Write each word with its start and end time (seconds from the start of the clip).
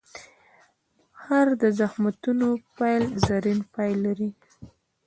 هر 1.23 1.47
د 1.61 1.63
زخمتونو 1.79 2.47
پیل، 2.77 3.03
زرین 3.27 3.59
پای 3.73 3.91
لري. 4.03 4.29